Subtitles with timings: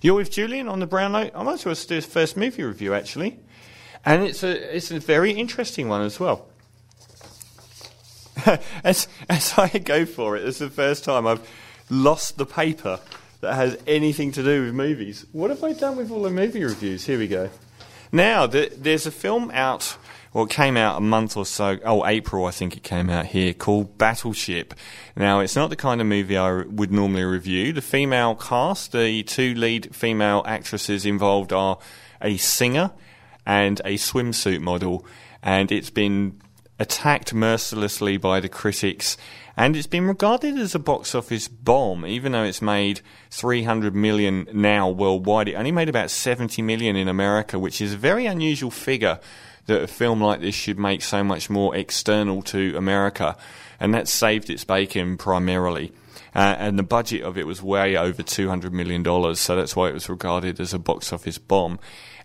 [0.00, 1.30] You're with Julian on the Brownlow.
[1.34, 3.38] I might as well do his first movie review, actually.
[4.04, 6.46] And it's a, it's a very interesting one as well.
[8.84, 11.48] as, as I go for it, it's the first time I've
[11.90, 13.00] lost the paper
[13.40, 15.26] that has anything to do with movies.
[15.32, 17.06] What have I done with all the movie reviews?
[17.06, 17.50] Here we go.
[18.10, 19.96] Now, the, there's a film out,
[20.32, 23.26] well, it came out a month or so, oh, April, I think it came out
[23.26, 24.74] here, called Battleship.
[25.16, 27.72] Now, it's not the kind of movie I would normally review.
[27.72, 31.78] The female cast, the two lead female actresses involved are
[32.20, 32.92] a singer
[33.46, 35.06] and a swimsuit model,
[35.42, 36.40] and it's been
[36.78, 39.16] attacked mercilessly by the critics,
[39.56, 44.46] and it's been regarded as a box office bomb, even though it's made 300 million
[44.52, 45.48] now worldwide.
[45.48, 49.18] It only made about 70 million in America, which is a very unusual figure
[49.66, 53.36] that a film like this should make so much more external to America,
[53.80, 55.92] and that saved its bacon primarily.
[56.34, 59.04] Uh, and the budget of it was way over $200 million,
[59.34, 61.78] so that's why it was regarded as a box office bomb.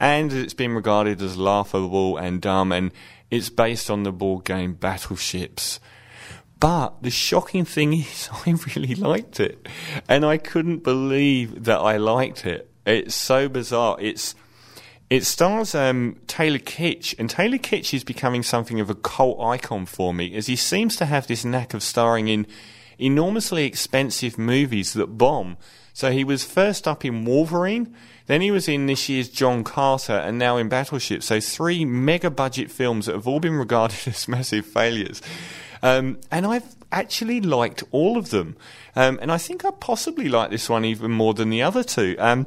[0.00, 2.92] And it's been regarded as laughable and dumb, and
[3.30, 5.80] it's based on the board game Battleships.
[6.60, 9.68] But the shocking thing is, I really liked it.
[10.08, 12.70] And I couldn't believe that I liked it.
[12.84, 13.96] It's so bizarre.
[14.00, 14.34] It's
[15.10, 19.86] it stars um, Taylor Kitsch, and Taylor Kitsch is becoming something of a cult icon
[19.86, 22.46] for me, as he seems to have this knack of starring in
[22.98, 25.56] enormously expensive movies that bomb.
[25.98, 27.92] So he was first up in Wolverine,
[28.26, 31.24] then he was in this year's John Carter, and now in Battleship.
[31.24, 35.20] So three mega budget films that have all been regarded as massive failures.
[35.82, 38.56] Um, and I've actually liked all of them.
[38.94, 42.14] Um, and I think I possibly like this one even more than the other two.
[42.20, 42.46] Um,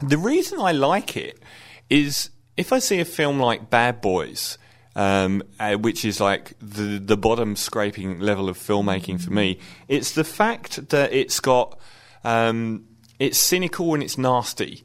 [0.00, 1.42] the reason I like it
[1.90, 4.56] is if I see a film like Bad Boys,
[4.94, 9.58] um, uh, which is like the the bottom scraping level of filmmaking for me,
[9.88, 11.76] it's the fact that it's got
[12.24, 12.86] um,
[13.18, 14.82] it's cynical and it's nasty.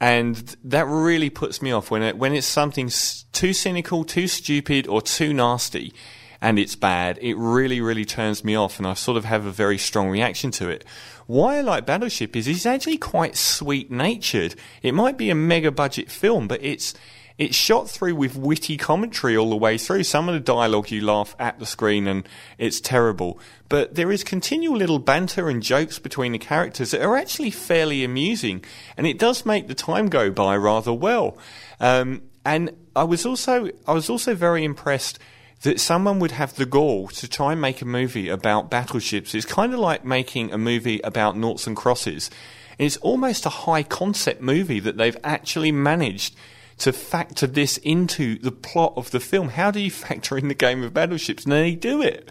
[0.00, 2.90] And that really puts me off when it, when it's something
[3.32, 5.92] too cynical, too stupid, or too nasty,
[6.40, 7.18] and it's bad.
[7.20, 10.50] It really, really turns me off, and I sort of have a very strong reaction
[10.52, 10.86] to it.
[11.26, 14.54] Why I like Battleship is it's actually quite sweet natured.
[14.82, 16.94] It might be a mega budget film, but it's
[17.40, 20.04] it's shot through with witty commentary all the way through.
[20.04, 22.28] Some of the dialogue you laugh at the screen and
[22.58, 23.40] it's terrible.
[23.70, 28.04] But there is continual little banter and jokes between the characters that are actually fairly
[28.04, 28.62] amusing.
[28.94, 31.38] And it does make the time go by rather well.
[31.80, 35.18] Um, and I was also, I was also very impressed
[35.62, 39.34] that someone would have the gall to try and make a movie about battleships.
[39.34, 42.28] It's kind of like making a movie about noughts and crosses.
[42.76, 46.36] It's almost a high concept movie that they've actually managed
[46.80, 49.50] to factor this into the plot of the film.
[49.50, 51.44] How do you factor in the game of battleships?
[51.44, 52.28] And they do it.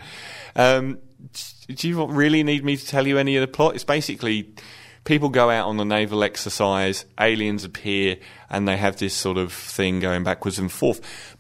[0.56, 1.00] Um,
[1.68, 3.76] do you really need me to tell you any of the plot?
[3.76, 4.54] It's basically
[5.04, 8.18] people go out on a naval exercise, aliens appear,
[8.50, 11.36] and they have this sort of thing going backwards and forth.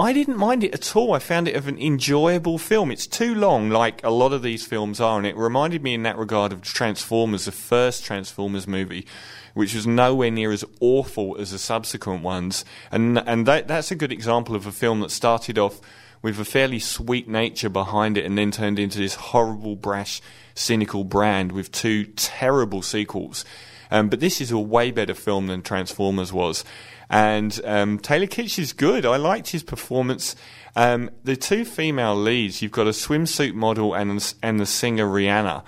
[0.00, 1.12] I didn't mind it at all.
[1.12, 2.92] I found it of an enjoyable film.
[2.92, 6.04] It's too long, like a lot of these films are, and it reminded me in
[6.04, 9.06] that regard of Transformers, the first Transformers movie,
[9.54, 12.64] which was nowhere near as awful as the subsequent ones.
[12.92, 15.80] And and that, that's a good example of a film that started off
[16.22, 20.22] with a fairly sweet nature behind it and then turned into this horrible, brash,
[20.54, 23.44] cynical brand with two terrible sequels.
[23.90, 26.64] Um, but this is a way better film than Transformers was.
[27.10, 29.06] And um, Taylor Kitsch is good.
[29.06, 30.36] I liked his performance.
[30.76, 35.64] Um, the two female leads, you've got a swimsuit model and, and the singer Rihanna.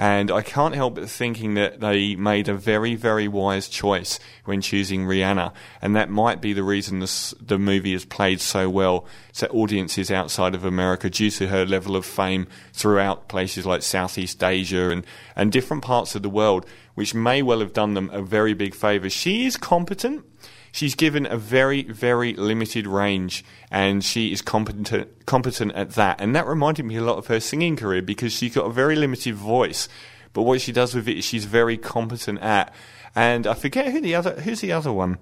[0.00, 4.62] And I can't help but thinking that they made a very, very wise choice when
[4.62, 5.52] choosing Rihanna.
[5.82, 10.10] And that might be the reason this, the movie has played so well to audiences
[10.10, 15.04] outside of America due to her level of fame throughout places like Southeast Asia and,
[15.36, 18.74] and different parts of the world, which may well have done them a very big
[18.74, 19.10] favour.
[19.10, 20.24] She is competent
[20.72, 26.20] she's given a very, very limited range, and she is competent competent at that.
[26.20, 28.96] And that reminded me a lot of her singing career because she's got a very
[28.96, 29.88] limited voice,
[30.32, 32.72] but what she does with it, she's very competent at.
[33.14, 35.18] And I forget who the other who's the other one.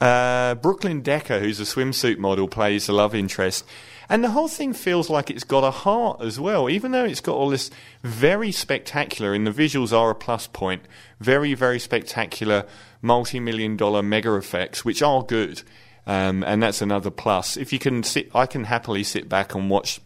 [0.00, 3.66] Uh, Brooklyn Decker, who's a swimsuit model, plays the love interest.
[4.08, 7.20] And the whole thing feels like it's got a heart as well, even though it's
[7.20, 7.70] got all this
[8.02, 10.82] very spectacular, and the visuals are a plus point,
[11.20, 12.64] very, very spectacular
[13.02, 15.62] multi million dollar mega effects, which are good.
[16.06, 17.56] Um, and that's another plus.
[17.56, 20.00] If you can sit, I can happily sit back and watch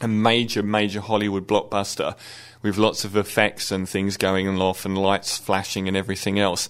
[0.00, 2.16] a major, major Hollywood blockbuster
[2.62, 6.68] with lots of effects and things going off and lights flashing and everything else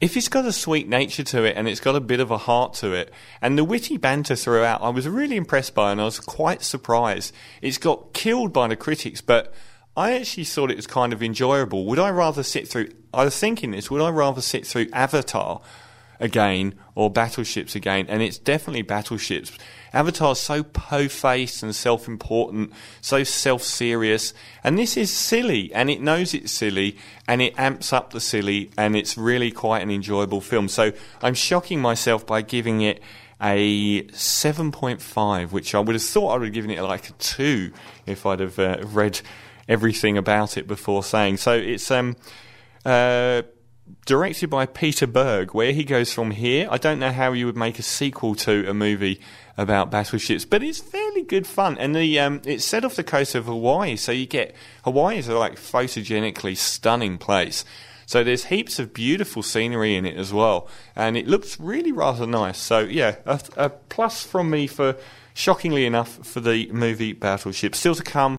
[0.00, 2.38] if it's got a sweet nature to it and it's got a bit of a
[2.38, 6.04] heart to it, and the witty banter throughout, I was really impressed by, and I
[6.04, 7.34] was quite surprised.
[7.62, 9.54] It's got killed by the critics, but
[9.96, 11.86] I actually thought it was kind of enjoyable.
[11.86, 15.60] Would I rather sit through I was thinking this: would I rather sit through Avatar
[16.20, 18.06] again or Battleships again?
[18.08, 19.52] And it's definitely Battleships.
[19.92, 24.34] Avatar's so po-faced and self-important, so self-serious,
[24.64, 26.96] and this is silly, and it knows it's silly,
[27.28, 30.66] and it amps up the silly, and it's really quite an enjoyable film.
[30.66, 33.00] So I'm shocking myself by giving it
[33.40, 37.72] a 7.5, which I would have thought I would have given it like a 2
[38.06, 39.20] if I'd have uh, read
[39.68, 41.36] everything about it before saying.
[41.38, 42.16] So it's um,
[42.84, 43.42] uh,
[44.06, 45.54] directed by Peter Berg.
[45.54, 48.68] Where he goes from here, I don't know how you would make a sequel to
[48.68, 49.20] a movie
[49.56, 51.78] about battleships, but it's fairly good fun.
[51.78, 54.54] And the um, it's set off the coast of Hawaii, so you get
[54.84, 57.64] Hawaii is a like photogenically stunning place.
[58.06, 62.26] So there's heaps of beautiful scenery in it as well, and it looks really rather
[62.26, 62.58] nice.
[62.58, 64.96] So yeah, a, a plus from me for
[65.34, 67.74] shockingly enough for the movie Battleship.
[67.74, 68.32] Still to come,